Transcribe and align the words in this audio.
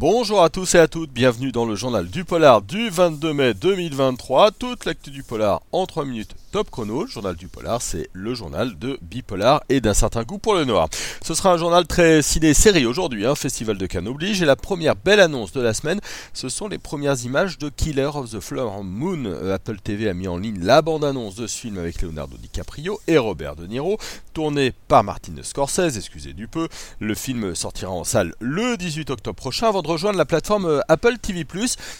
Bonjour 0.00 0.44
à 0.44 0.48
tous 0.48 0.76
et 0.76 0.78
à 0.78 0.86
toutes, 0.86 1.10
bienvenue 1.10 1.50
dans 1.50 1.66
le 1.66 1.74
journal 1.74 2.06
du 2.06 2.24
polar 2.24 2.62
du 2.62 2.88
22 2.88 3.32
mai 3.32 3.52
2023. 3.52 4.52
Toute 4.52 4.84
l'actu 4.84 5.10
du 5.10 5.24
polar 5.24 5.60
en 5.72 5.86
3 5.86 6.04
minutes 6.04 6.36
top 6.50 6.70
chrono. 6.70 7.04
Le 7.04 7.10
journal 7.10 7.36
du 7.36 7.48
polar, 7.48 7.82
c'est 7.82 8.08
le 8.12 8.34
journal 8.34 8.78
de 8.78 8.98
Bipolar 9.02 9.62
et 9.68 9.80
d'un 9.80 9.94
certain 9.94 10.22
goût 10.22 10.38
pour 10.38 10.54
le 10.54 10.64
noir. 10.64 10.88
Ce 11.22 11.34
sera 11.34 11.52
un 11.52 11.58
journal 11.58 11.86
très 11.86 12.22
ciné-série 12.22 12.86
aujourd'hui, 12.86 13.26
un 13.26 13.34
festival 13.34 13.76
de 13.76 13.86
Cannes 13.86 14.08
oblige. 14.08 14.42
Et 14.42 14.46
la 14.46 14.56
première 14.56 14.96
belle 14.96 15.20
annonce 15.20 15.52
de 15.52 15.60
la 15.60 15.74
semaine, 15.74 16.00
ce 16.32 16.48
sont 16.48 16.68
les 16.68 16.78
premières 16.78 17.22
images 17.24 17.58
de 17.58 17.68
Killer 17.68 18.10
of 18.14 18.30
the 18.30 18.40
Flower 18.40 18.82
Moon. 18.82 19.24
Euh, 19.26 19.54
Apple 19.54 19.78
TV 19.82 20.08
a 20.08 20.14
mis 20.14 20.28
en 20.28 20.38
ligne 20.38 20.60
la 20.62 20.82
bande-annonce 20.82 21.34
de 21.34 21.46
ce 21.46 21.58
film 21.58 21.78
avec 21.78 22.00
Leonardo 22.00 22.36
DiCaprio 22.36 23.00
et 23.06 23.18
Robert 23.18 23.56
De 23.56 23.66
Niro, 23.66 23.98
tourné 24.32 24.72
par 24.88 25.04
Martin 25.04 25.32
Scorsese, 25.42 25.96
excusez 25.96 26.32
du 26.32 26.48
peu. 26.48 26.68
Le 27.00 27.14
film 27.14 27.54
sortira 27.54 27.90
en 27.90 28.04
salle 28.04 28.34
le 28.40 28.76
18 28.76 29.10
octobre 29.10 29.36
prochain 29.36 29.68
avant 29.68 29.82
de 29.82 29.88
rejoindre 29.88 30.18
la 30.18 30.24
plateforme 30.24 30.66
euh, 30.66 30.80
Apple 30.88 31.18
TV+. 31.18 31.46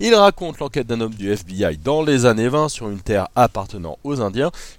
Il 0.00 0.14
raconte 0.14 0.58
l'enquête 0.58 0.86
d'un 0.86 1.00
homme 1.00 1.14
du 1.14 1.30
FBI 1.30 1.78
dans 1.78 2.02
les 2.02 2.26
années 2.26 2.48
20 2.48 2.68
sur 2.68 2.88
une 2.88 3.00
terre 3.00 3.28
appartenant 3.34 3.98
aux 4.04 4.20
Indiens. 4.20 4.29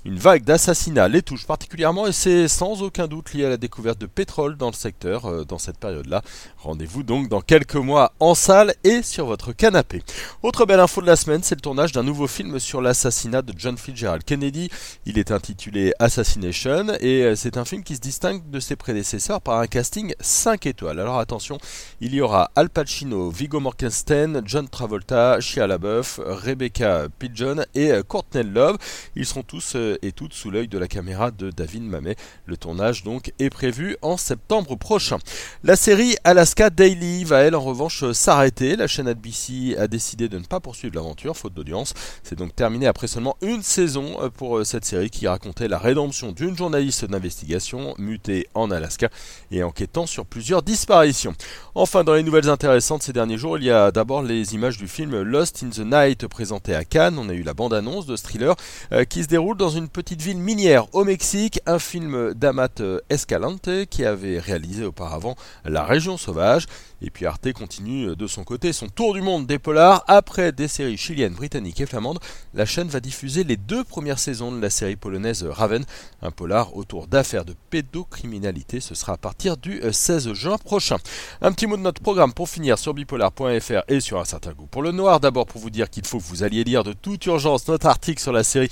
Une 0.06 0.18
vague 0.18 0.44
d'assassinats 0.44 1.08
les 1.08 1.22
touche 1.22 1.46
particulièrement 1.46 2.08
et 2.08 2.12
c'est 2.12 2.48
sans 2.48 2.82
aucun 2.82 3.08
doute 3.08 3.34
lié 3.34 3.46
à 3.46 3.50
la 3.50 3.58
découverte 3.58 4.00
de 4.00 4.06
pétrole 4.06 4.58
dans 4.58 4.68
le 4.68 4.74
secteur 4.74 5.26
euh, 5.26 5.44
dans 5.44 5.58
cette 5.58 5.78
période-là. 5.78 6.22
Rendez-vous 6.58 7.04
donc 7.04 7.28
dans 7.28 7.42
quelques 7.42 7.76
mois 7.76 8.14
en 8.20 8.36
salle 8.36 8.74
et 8.84 9.02
sur 9.04 9.26
votre 9.26 9.52
canapé. 9.52 10.04
Autre 10.44 10.66
belle 10.66 10.80
info 10.80 11.02
de 11.02 11.08
la 11.08 11.16
semaine, 11.16 11.42
c'est 11.44 11.56
le 11.56 11.62
tournage 11.62 11.92
d'un 11.92 12.04
nouveau 12.04 12.28
film 12.28 12.60
sur 12.60 12.82
l'assassinat 12.82 13.42
de 13.42 13.54
John 13.58 13.78
Fitzgerald 13.78 14.24
Kennedy. 14.24 14.70
Il 15.06 15.18
est 15.18 15.32
intitulé 15.32 15.94
Assassination 16.00 16.88
et 17.00 17.24
euh, 17.24 17.36
c'est 17.36 17.58
un 17.58 17.66
film 17.66 17.84
qui 17.84 17.96
se 17.96 18.02
distingue 18.02 18.50
de 18.50 18.60
ses 18.60 18.76
prédécesseurs 18.76 19.42
par 19.42 19.60
un 19.60 19.68
casting 19.68 20.14
5 20.20 20.66
étoiles. 20.66 21.00
Alors 21.00 21.20
attention, 21.20 21.58
il 22.00 22.14
y 22.14 22.22
aura 22.22 22.52
Al 22.56 22.70
Pacino, 22.70 23.30
Viggo 23.30 23.60
Mortensen, 23.60 24.42
John 24.46 24.68
Travolta, 24.68 25.40
Shia 25.40 25.68
LaBeouf, 25.68 26.20
Rebecca 26.24 27.08
Pidgeon 27.20 27.64
et 27.76 27.92
euh, 27.92 28.04
Courtney 28.04 28.44
Love. 28.44 28.78
Ils 29.16 29.26
tous 29.44 29.74
euh, 29.76 29.98
et 30.02 30.12
toutes 30.12 30.34
sous 30.34 30.52
l'œil 30.52 30.68
de 30.68 30.78
la 30.78 30.88
caméra 30.88 31.32
de 31.32 31.52
David 31.52 31.84
Mamet. 31.84 32.16
Le 32.46 32.58
tournage 32.58 33.04
donc 33.04 33.34
est 33.40 33.50
prévu 33.50 33.98
en 34.02 34.18
septembre 34.18 34.76
prochain. 34.76 35.18
La 35.64 35.76
série 35.76 36.16
Alaska 36.24 36.70
Daily 36.70 37.24
va 37.24 37.40
elle 37.40 37.56
en 37.56 37.62
revanche 37.62 38.12
s'arrêter. 38.12 38.76
La 38.76 38.88
chaîne 38.88 39.08
ABC 39.08 39.76
a 39.78 39.88
décidé 39.88 40.30
de 40.30 40.38
ne 40.38 40.46
pas 40.46 40.60
poursuivre 40.60 40.96
l'aventure 40.96 41.38
faute 41.38 41.54
d'audience. 41.54 41.94
C'est 42.24 42.38
donc 42.38 42.56
terminé 42.56 42.88
après 42.88 43.08
seulement 43.08 43.38
une 43.42 43.64
saison 43.64 44.18
pour 44.38 44.66
cette 44.66 44.86
série 44.86 45.10
qui 45.10 45.28
racontait 45.28 45.68
la 45.68 45.78
rédemption 45.78 46.32
d'une 46.32 46.58
journaliste 46.58 47.06
d'investigation 47.06 47.96
mutée 47.98 48.48
en 48.54 48.72
Alaska 48.72 49.10
et 49.52 49.64
enquêtant 49.64 50.06
sur 50.06 50.26
plusieurs 50.26 50.62
disparitions. 50.62 51.34
Enfin, 51.76 52.04
dans 52.04 52.14
les 52.14 52.24
nouvelles 52.24 52.50
intéressantes 52.50 53.04
ces 53.04 53.14
derniers 53.14 53.38
jours, 53.38 53.58
il 53.58 53.66
y 53.66 53.72
a 53.72 53.92
d'abord 53.92 54.22
les 54.24 54.54
images 54.54 54.78
du 54.78 54.88
film 54.88 55.22
Lost 55.22 55.64
in 55.64 55.70
the 55.70 55.80
Night 55.80 56.28
présenté 56.28 56.76
à 56.76 56.84
Cannes. 56.84 57.18
On 57.18 57.30
a 57.30 57.34
eu 57.34 57.44
la 57.44 57.54
bande-annonce 57.54 58.06
de 58.06 58.16
ce 58.16 58.24
thriller 58.24 58.56
euh, 58.92 59.04
qui 59.04 59.24
se 59.24 59.28
déroule 59.32 59.56
dans 59.56 59.70
une 59.70 59.88
petite 59.88 60.22
ville 60.22 60.40
minière 60.40 60.94
au 60.94 61.06
Mexique, 61.06 61.62
un 61.66 61.80
film 61.80 62.34
d'Amat 62.34 62.82
Escalante 63.10 63.70
qui 63.90 64.04
avait 64.04 64.40
réalisé 64.40 64.84
auparavant 64.84 65.38
La 65.64 65.86
Région 65.86 66.18
Sauvage. 66.18 66.66
Et 67.02 67.10
puis 67.10 67.26
Arte 67.26 67.54
continue 67.54 68.16
de 68.16 68.28
son 68.28 68.44
côté 68.44 68.74
son 68.74 68.88
tour 68.90 69.14
du 69.14 69.22
monde 69.22 69.48
des 69.48 69.58
polars. 69.58 70.04
Après 70.08 70.52
des 70.52 70.68
séries 70.68 70.98
chiliennes, 70.98 71.34
britanniques 71.34 71.80
et 71.80 71.86
flamandes, 71.86 72.20
la 72.54 72.66
chaîne 72.66 72.90
va 72.90 73.00
diffuser 73.00 73.46
les 73.46 73.56
deux 73.56 73.86
premières 73.86 74.20
saisons 74.20 74.52
de 74.52 74.62
la 74.62 74.70
série 74.70 74.98
polonaise 74.98 75.44
Raven, 75.44 75.86
un 76.22 76.32
polar 76.32 76.76
autour 76.76 77.08
d'affaires 77.08 77.46
de 77.46 77.56
pédocriminalité. 77.70 78.82
Ce 78.82 78.96
sera 78.96 79.14
à 79.14 79.18
partir 79.18 79.56
du 79.56 79.82
16 79.92 80.28
euh, 80.28 80.34
juin 80.34 80.58
prochain. 80.58 80.98
Un 81.42 81.54
petit 81.54 81.68
mot 81.68 81.78
de 81.78 81.82
notre 81.82 82.02
programme 82.02 82.34
pour 82.34 82.50
finir 82.50 82.78
sur 82.78 82.94
bipolar.fr 82.94 83.84
et 83.88 84.02
sur 84.02 84.20
un 84.20 84.26
certain 84.26 84.52
goût 84.52 84.68
pour 84.68 84.84
le 84.84 84.92
noir. 84.92 85.22
D'abord 85.22 85.46
pour 85.46 85.62
vous 85.62 85.70
dire 85.70 85.90
qu'il 85.90 86.06
faut 86.06 86.20
que 86.20 86.26
vous 86.26 86.44
alliez 86.44 86.66
lire 86.66 86.84
de 86.84 86.94
toute 86.94 87.26
urgence 87.26 87.68
notre 87.70 87.88
article 87.88 88.22
sur 88.22 88.34
la 88.34 88.44
série 88.44 88.70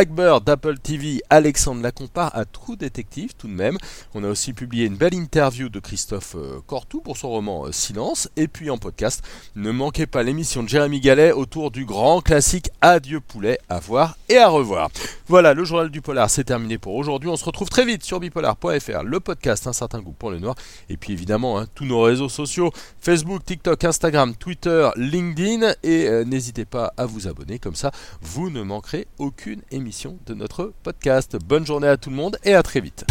Blackbird 0.00 0.44
d'Apple 0.44 0.78
TV. 0.78 1.20
Alexandre 1.28 1.82
la 1.82 1.92
compare 1.92 2.34
à 2.34 2.46
True 2.46 2.78
Detective 2.78 3.34
tout 3.36 3.48
de 3.48 3.52
même. 3.52 3.76
On 4.14 4.24
a 4.24 4.28
aussi 4.28 4.54
publié 4.54 4.86
une 4.86 4.96
belle 4.96 5.12
interview 5.12 5.68
de 5.68 5.78
Christophe 5.78 6.36
euh, 6.36 6.60
Cortou 6.66 7.02
pour 7.02 7.18
son 7.18 7.28
roman 7.28 7.66
euh, 7.66 7.72
Silence. 7.72 8.26
Et 8.38 8.48
puis 8.48 8.70
en 8.70 8.78
podcast, 8.78 9.22
ne 9.56 9.70
manquez 9.70 10.06
pas 10.06 10.22
l'émission 10.22 10.62
de 10.62 10.70
Jérémy 10.70 11.00
Gallet 11.00 11.32
autour 11.32 11.70
du 11.70 11.84
grand 11.84 12.22
classique 12.22 12.70
Adieu 12.80 13.20
poulet 13.20 13.58
à 13.68 13.78
voir 13.78 14.16
et 14.30 14.38
à 14.38 14.48
revoir. 14.48 14.88
Voilà, 15.30 15.54
le 15.54 15.62
journal 15.62 15.90
du 15.90 16.00
polar, 16.00 16.28
c'est 16.28 16.42
terminé 16.42 16.76
pour 16.76 16.96
aujourd'hui. 16.96 17.28
On 17.28 17.36
se 17.36 17.44
retrouve 17.44 17.68
très 17.68 17.84
vite 17.84 18.02
sur 18.02 18.18
bipolar.fr, 18.18 19.04
le 19.04 19.20
podcast 19.20 19.68
Un 19.68 19.72
certain 19.72 20.00
goût 20.00 20.10
pour 20.10 20.32
le 20.32 20.40
noir. 20.40 20.56
Et 20.88 20.96
puis 20.96 21.12
évidemment, 21.12 21.60
hein, 21.60 21.66
tous 21.72 21.84
nos 21.84 22.02
réseaux 22.02 22.28
sociaux, 22.28 22.72
Facebook, 23.00 23.44
TikTok, 23.44 23.84
Instagram, 23.84 24.34
Twitter, 24.34 24.88
LinkedIn. 24.96 25.74
Et 25.84 26.08
euh, 26.08 26.24
n'hésitez 26.24 26.64
pas 26.64 26.92
à 26.96 27.06
vous 27.06 27.28
abonner, 27.28 27.60
comme 27.60 27.76
ça, 27.76 27.92
vous 28.20 28.50
ne 28.50 28.64
manquerez 28.64 29.06
aucune 29.18 29.62
émission 29.70 30.18
de 30.26 30.34
notre 30.34 30.72
podcast. 30.82 31.36
Bonne 31.46 31.64
journée 31.64 31.86
à 31.86 31.96
tout 31.96 32.10
le 32.10 32.16
monde 32.16 32.36
et 32.42 32.54
à 32.54 32.64
très 32.64 32.80
vite. 32.80 33.04